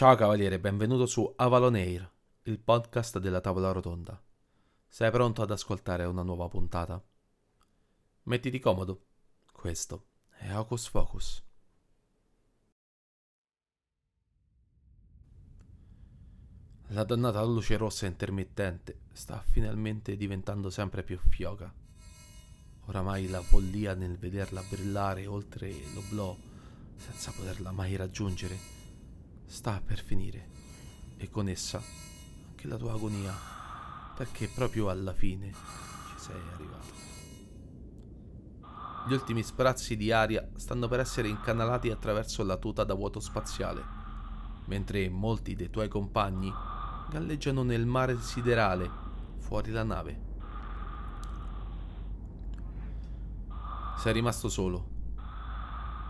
[0.00, 2.10] Ciao cavaliere, benvenuto su Avalon Air,
[2.44, 4.18] il podcast della tavola rotonda.
[4.88, 7.04] Sei pronto ad ascoltare una nuova puntata?
[8.22, 9.08] Mettiti comodo.
[9.52, 11.44] Questo è Hocus Focus.
[16.86, 21.70] La dannata luce rossa intermittente sta finalmente diventando sempre più fioca.
[22.86, 26.34] Oramai la follia nel vederla brillare oltre l'oblò
[26.96, 28.79] senza poterla mai raggiungere
[29.50, 30.48] sta per finire
[31.16, 31.82] e con essa
[32.48, 33.34] anche la tua agonia
[34.14, 37.08] perché proprio alla fine ci sei arrivato.
[39.08, 43.82] Gli ultimi sprazzi di aria stanno per essere incanalati attraverso la tuta da vuoto spaziale,
[44.66, 46.52] mentre molti dei tuoi compagni
[47.10, 48.88] galleggiano nel mare siderale
[49.38, 50.20] fuori la nave.
[53.96, 54.88] Sei rimasto solo,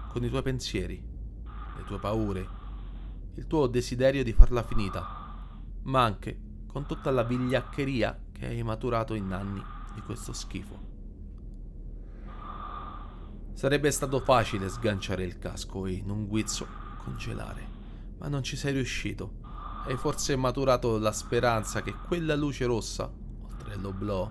[0.08, 1.02] con i tuoi pensieri,
[1.76, 2.59] le tue paure,
[3.40, 5.48] il tuo desiderio di farla finita,
[5.84, 9.62] ma anche con tutta la vigliaccheria che hai maturato in anni
[9.94, 10.88] di questo schifo.
[13.54, 16.66] Sarebbe stato facile sganciare il casco e in un guizzo
[17.02, 17.66] congelare,
[18.18, 19.38] ma non ci sei riuscito
[19.86, 23.10] hai forse maturato la speranza che quella luce rossa,
[23.40, 24.30] oltre l'oblò,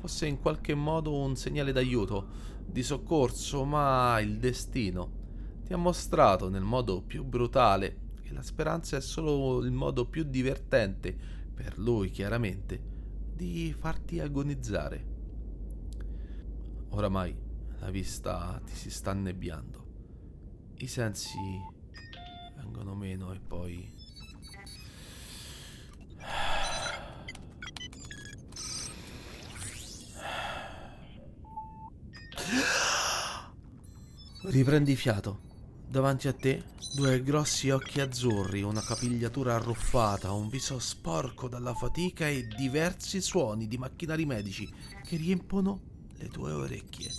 [0.00, 2.26] fosse in qualche modo un segnale d'aiuto,
[2.66, 5.20] di soccorso, ma il destino
[5.64, 11.16] ti ha mostrato nel modo più brutale la speranza è solo il modo più divertente,
[11.54, 12.80] per lui chiaramente,
[13.34, 15.06] di farti agonizzare.
[16.90, 17.34] Oramai
[17.78, 19.86] la vista ti si sta annebbiando,
[20.76, 21.38] i sensi
[22.56, 24.00] vengono meno e poi
[34.44, 35.51] Riprendi fiato.
[35.92, 36.62] Davanti a te
[36.94, 43.68] due grossi occhi azzurri, una capigliatura arruffata, un viso sporco dalla fatica e diversi suoni
[43.68, 44.66] di macchinari medici
[45.04, 45.80] che riempono
[46.16, 47.10] le tue orecchie.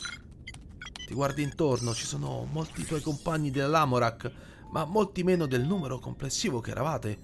[1.06, 4.32] Ti guardi intorno, ci sono molti tuoi compagni della Lamorak,
[4.72, 7.20] ma molti meno del numero complessivo che eravate.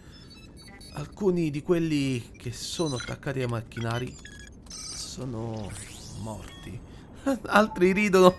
[0.93, 4.15] Alcuni di quelli che sono attaccati ai macchinari
[4.67, 5.67] sono
[6.19, 6.79] morti.
[7.47, 8.35] Altri ridono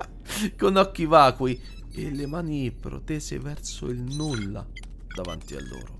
[0.56, 1.60] con occhi vacui
[1.96, 4.66] e le mani protese verso il nulla
[5.14, 5.96] davanti a loro.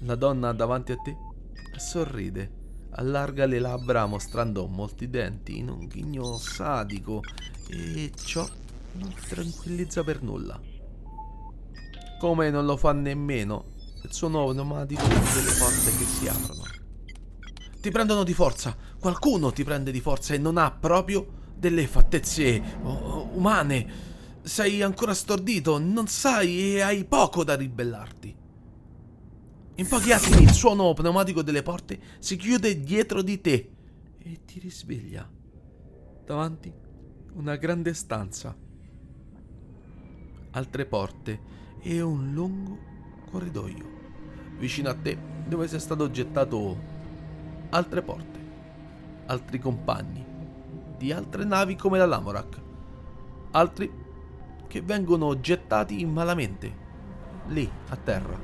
[0.00, 1.16] La donna davanti a te
[1.76, 2.50] sorride,
[2.90, 7.22] allarga le labbra mostrando molti denti in un ghigno sadico
[7.68, 8.46] e ciò
[8.92, 10.60] non tranquillizza per nulla.
[12.18, 16.64] Come non lo fa nemmeno il suono pneumatico delle porte che si aprono.
[17.80, 22.62] Ti prendono di forza, qualcuno ti prende di forza e non ha proprio delle fattezze
[23.32, 24.06] umane.
[24.42, 28.36] Sei ancora stordito, non sai e hai poco da ribellarti.
[29.74, 33.70] In pochi attimi il suono pneumatico delle porte si chiude dietro di te
[34.18, 35.28] e ti risveglia.
[36.24, 36.72] Davanti
[37.34, 38.56] una grande stanza,
[40.50, 41.40] altre porte
[41.80, 42.78] e un lungo
[43.30, 43.96] corridoio.
[44.58, 45.16] Vicino a te,
[45.46, 46.76] dove sei stato gettato,
[47.70, 48.40] altre porte,
[49.26, 50.26] altri compagni
[50.98, 52.60] di altre navi come la Lamorak,
[53.58, 53.92] altri
[54.68, 56.86] che vengono gettati malamente,
[57.46, 58.38] lì a terra.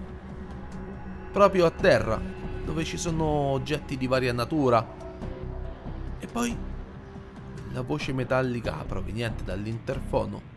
[1.31, 2.21] Proprio a terra,
[2.65, 5.03] dove ci sono oggetti di varia natura.
[6.19, 6.57] E poi
[7.73, 10.53] la voce metallica proveniente dall'interfono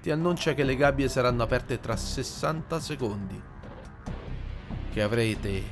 [0.00, 3.42] ti annuncia che le gabbie saranno aperte tra 60 secondi.
[4.90, 5.62] Che avrete,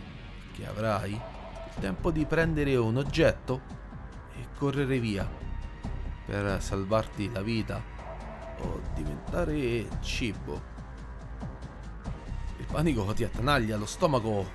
[0.53, 3.61] che avrai, il tempo di prendere un oggetto
[4.37, 5.38] e correre via
[6.29, 7.83] per salvarti la vita
[8.61, 10.77] o diventare cibo.
[12.59, 14.47] Il panico ti attanaglia, lo stomaco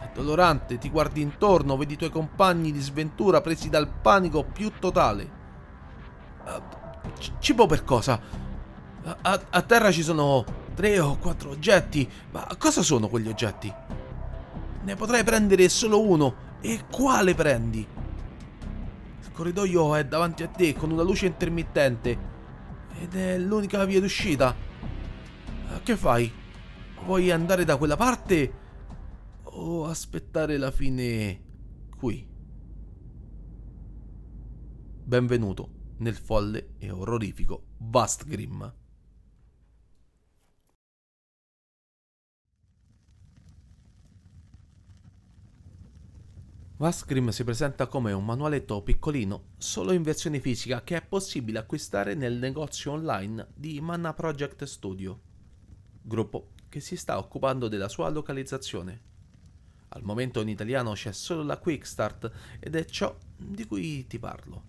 [0.00, 4.72] è dolorante, ti guardi intorno, vedi i tuoi compagni di sventura presi dal panico più
[4.80, 5.36] totale.
[6.44, 6.62] Uh,
[7.38, 8.20] cibo per cosa?
[9.22, 10.44] A, a, terra ci sono
[10.74, 13.72] tre o quattro oggetti, ma cosa sono quegli oggetti?
[14.82, 17.97] Ne potrei prendere solo uno, e quale prendi?
[19.38, 22.18] Corridoio è davanti a te con una luce intermittente
[22.98, 24.52] ed è l'unica via d'uscita.
[24.52, 26.28] Eh, che fai?
[27.04, 28.52] Vuoi andare da quella parte
[29.44, 31.40] o aspettare la fine
[31.96, 32.26] qui?
[35.04, 38.77] Benvenuto nel folle e orrorifico Vastgrim.
[46.78, 52.14] Vascrim si presenta come un manualetto piccolino, solo in versione fisica, che è possibile acquistare
[52.14, 55.20] nel negozio online di Mana Project Studio,
[56.00, 59.00] gruppo che si sta occupando della sua localizzazione.
[59.88, 62.30] Al momento in italiano c'è solo la Quick Start
[62.60, 64.62] ed è ciò di cui ti parlo.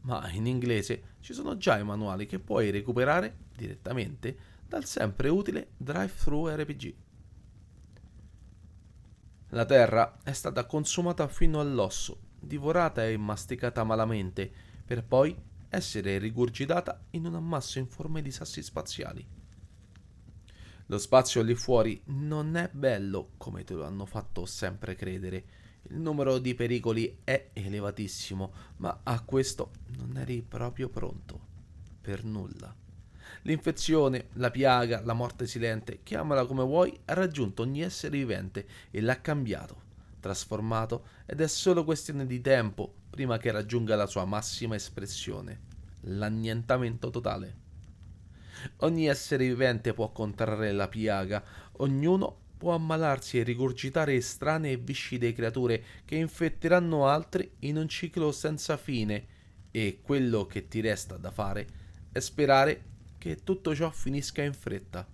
[0.00, 4.36] Ma in inglese ci sono già i manuali che puoi recuperare direttamente
[4.66, 6.94] dal sempre utile Drive-Thru RPG.
[9.54, 14.50] La terra è stata consumata fino all'osso, divorata e masticata malamente,
[14.82, 15.36] per poi
[15.68, 19.26] essere rigurgitata in un ammasso in forme di sassi spaziali.
[20.86, 25.44] Lo spazio lì fuori non è bello come te lo hanno fatto sempre credere.
[25.90, 31.40] Il numero di pericoli è elevatissimo, ma a questo non eri proprio pronto.
[32.00, 32.81] Per nulla.
[33.42, 39.00] L'infezione, la piaga, la morte silente, chiamala come vuoi, ha raggiunto ogni essere vivente e
[39.00, 39.80] l'ha cambiato,
[40.20, 45.60] trasformato ed è solo questione di tempo prima che raggiunga la sua massima espressione,
[46.02, 47.60] l'annientamento totale.
[48.78, 51.42] Ogni essere vivente può contrarre la piaga,
[51.78, 58.30] ognuno può ammalarsi e rigurgitare estranee e viscide creature che infetteranno altri in un ciclo
[58.30, 59.26] senza fine
[59.72, 61.66] e quello che ti resta da fare
[62.12, 62.90] è sperare
[63.22, 65.06] che tutto ciò finisca in fretta.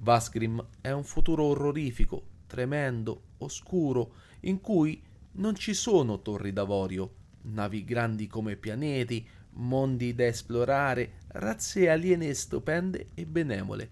[0.00, 5.02] Vasgrim è un futuro orrorifico, tremendo, oscuro, in cui
[5.36, 7.14] non ci sono torri d'avorio,
[7.44, 13.90] navi grandi come pianeti, mondi da esplorare, razze aliene stupende e benevole.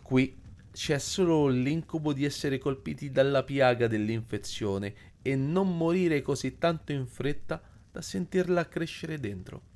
[0.00, 0.40] Qui
[0.72, 7.06] c'è solo l'incubo di essere colpiti dalla piaga dell'infezione e non morire così tanto in
[7.06, 7.60] fretta
[7.92, 9.72] da sentirla crescere dentro.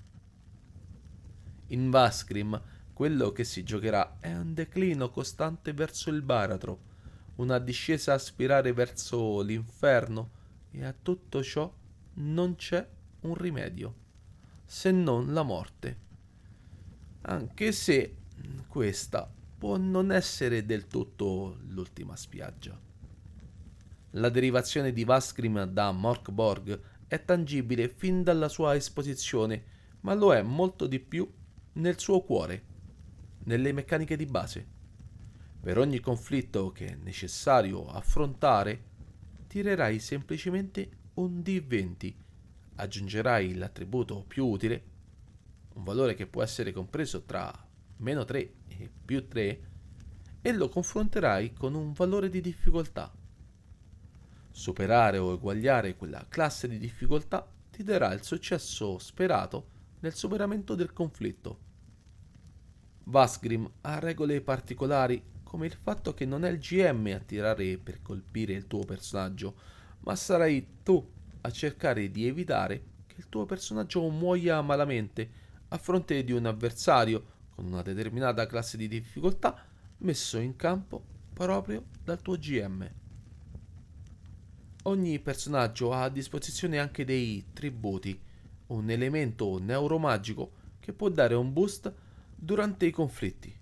[1.69, 2.61] In Vascrim
[2.95, 6.87] quello che si giocherà è un declino costante verso il baratro,
[7.37, 10.31] una discesa a spirare verso l'inferno
[10.71, 11.73] e a tutto ciò
[12.15, 12.87] non c'è
[13.21, 13.95] un rimedio,
[14.65, 15.97] se non la morte.
[17.23, 18.17] Anche se
[18.67, 22.77] questa può non essere del tutto l'ultima spiaggia.
[24.13, 29.65] La derivazione di Vascrim da Morkborg è tangibile fin dalla sua esposizione,
[30.01, 31.31] ma lo è molto di più
[31.73, 32.65] nel suo cuore,
[33.45, 34.67] nelle meccaniche di base.
[35.61, 38.85] Per ogni conflitto che è necessario affrontare,
[39.47, 42.15] tirerai semplicemente un D20,
[42.77, 44.85] aggiungerai l'attributo più utile,
[45.75, 47.67] un valore che può essere compreso tra
[47.99, 49.61] meno 3 e più 3,
[50.41, 53.13] e lo confronterai con un valore di difficoltà.
[54.51, 60.93] Superare o eguagliare quella classe di difficoltà ti darà il successo sperato nel superamento del
[60.93, 61.67] conflitto.
[63.05, 68.03] Vasgrim ha regole particolari come il fatto che non è il GM a tirare per
[68.03, 69.55] colpire il tuo personaggio,
[70.01, 71.05] ma sarai tu
[71.41, 75.31] a cercare di evitare che il tuo personaggio muoia malamente
[75.69, 79.65] a fronte di un avversario con una determinata classe di difficoltà
[79.99, 81.03] messo in campo
[81.33, 82.89] proprio dal tuo GM.
[84.85, 88.19] Ogni personaggio ha a disposizione anche dei tributi,
[88.69, 91.93] un elemento neuromagico che può dare un boost
[92.35, 93.55] durante i conflitti,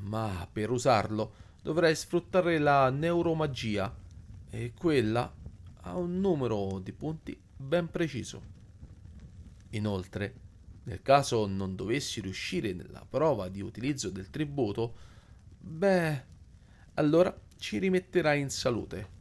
[0.00, 3.94] ma per usarlo dovrai sfruttare la neuromagia
[4.50, 5.32] e quella
[5.82, 8.50] ha un numero di punti ben preciso.
[9.70, 10.34] Inoltre,
[10.84, 14.94] nel caso non dovessi riuscire nella prova di utilizzo del tributo,
[15.58, 16.24] beh,
[16.94, 19.20] allora ci rimetterai in salute.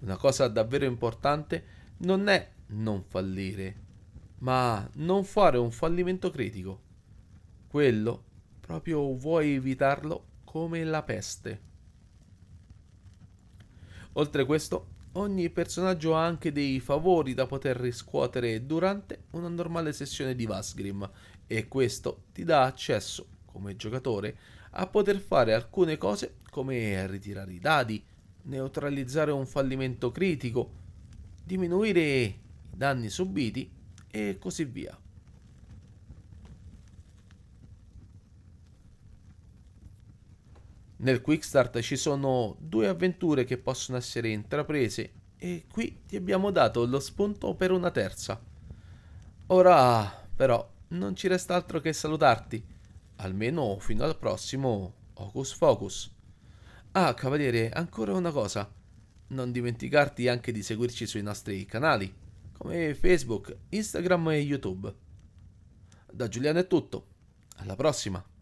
[0.00, 1.64] Una cosa davvero importante
[1.98, 3.86] non è non fallire,
[4.38, 6.80] ma non fare un fallimento critico.
[7.68, 8.24] Quello
[8.60, 11.66] proprio vuoi evitarlo come la peste.
[14.12, 20.34] Oltre questo, ogni personaggio ha anche dei favori da poter riscuotere durante una normale sessione
[20.34, 21.08] di Vasgrim
[21.46, 24.36] e questo ti dà accesso, come giocatore,
[24.72, 28.04] a poter fare alcune cose come ritirare i dadi,
[28.42, 30.72] neutralizzare un fallimento critico,
[31.44, 32.38] diminuire i
[32.74, 33.76] danni subiti
[34.10, 34.96] e così via.
[41.00, 46.84] Nel Quickstart ci sono due avventure che possono essere intraprese e qui ti abbiamo dato
[46.84, 48.40] lo spunto per una terza.
[49.46, 52.64] Ora però non ci resta altro che salutarti,
[53.16, 56.10] almeno fino al prossimo Hocus Focus.
[56.92, 58.68] Ah, cavaliere, ancora una cosa.
[59.28, 62.12] Non dimenticarti anche di seguirci sui nostri canali,
[62.58, 64.94] come Facebook, Instagram e YouTube.
[66.12, 67.06] Da Giuliano è tutto.
[67.56, 68.37] Alla prossima!